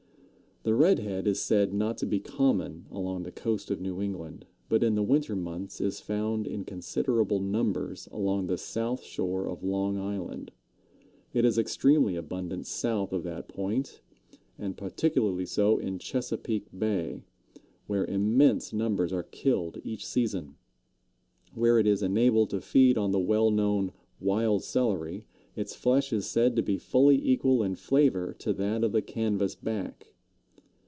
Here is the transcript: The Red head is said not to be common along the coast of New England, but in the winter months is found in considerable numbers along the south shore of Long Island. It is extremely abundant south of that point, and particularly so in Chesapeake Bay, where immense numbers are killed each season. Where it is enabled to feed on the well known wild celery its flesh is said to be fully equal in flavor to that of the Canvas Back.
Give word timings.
The 0.63 0.75
Red 0.75 0.99
head 0.99 1.25
is 1.25 1.41
said 1.41 1.73
not 1.73 1.97
to 1.97 2.05
be 2.05 2.19
common 2.19 2.85
along 2.91 3.23
the 3.23 3.31
coast 3.31 3.71
of 3.71 3.81
New 3.81 3.99
England, 3.99 4.45
but 4.69 4.83
in 4.83 4.93
the 4.93 5.01
winter 5.01 5.35
months 5.35 5.81
is 5.81 5.99
found 5.99 6.45
in 6.45 6.65
considerable 6.65 7.39
numbers 7.39 8.07
along 8.11 8.45
the 8.45 8.59
south 8.59 9.01
shore 9.01 9.47
of 9.49 9.63
Long 9.63 9.97
Island. 9.97 10.51
It 11.33 11.45
is 11.45 11.57
extremely 11.57 12.15
abundant 12.15 12.67
south 12.67 13.11
of 13.11 13.23
that 13.23 13.47
point, 13.47 14.01
and 14.59 14.77
particularly 14.77 15.47
so 15.47 15.79
in 15.79 15.97
Chesapeake 15.97 16.67
Bay, 16.77 17.23
where 17.87 18.05
immense 18.05 18.71
numbers 18.71 19.11
are 19.11 19.23
killed 19.23 19.81
each 19.83 20.05
season. 20.05 20.57
Where 21.55 21.79
it 21.79 21.87
is 21.87 22.03
enabled 22.03 22.51
to 22.51 22.61
feed 22.61 22.99
on 22.99 23.09
the 23.11 23.19
well 23.19 23.49
known 23.49 23.93
wild 24.19 24.63
celery 24.63 25.25
its 25.55 25.73
flesh 25.73 26.13
is 26.13 26.27
said 26.29 26.55
to 26.55 26.61
be 26.61 26.77
fully 26.77 27.19
equal 27.27 27.63
in 27.63 27.73
flavor 27.73 28.35
to 28.37 28.53
that 28.53 28.83
of 28.83 28.91
the 28.91 29.01
Canvas 29.01 29.55
Back. 29.55 30.09